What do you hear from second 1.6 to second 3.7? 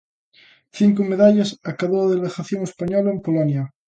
acadou a delegación española en Polonia.